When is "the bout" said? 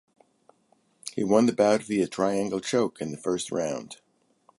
1.45-1.83